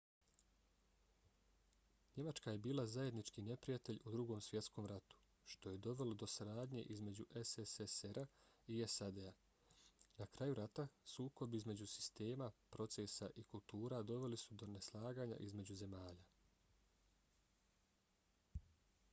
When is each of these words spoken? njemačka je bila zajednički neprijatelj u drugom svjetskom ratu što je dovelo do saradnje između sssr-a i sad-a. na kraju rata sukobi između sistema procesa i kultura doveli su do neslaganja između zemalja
njemačka 2.15 2.51
je 2.51 2.61
bila 2.67 2.85
zajednički 2.93 3.41
neprijatelj 3.41 3.99
u 4.05 4.11
drugom 4.15 4.41
svjetskom 4.45 4.85
ratu 4.91 5.19
što 5.51 5.73
je 5.73 5.77
dovelo 5.89 6.13
do 6.23 6.27
saradnje 6.37 6.81
između 6.81 7.27
sssr-a 7.51 8.25
i 8.67 8.79
sad-a. 8.87 9.33
na 10.17 10.25
kraju 10.25 10.53
rata 10.63 10.87
sukobi 11.03 11.57
između 11.57 11.87
sistema 11.95 12.51
procesa 12.71 13.29
i 13.35 13.43
kultura 13.55 14.03
doveli 14.15 14.37
su 14.47 14.53
do 14.55 14.67
neslaganja 14.79 15.35
između 15.49 15.75
zemalja 15.85 16.29